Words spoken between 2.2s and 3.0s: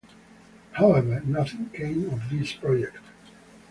this project.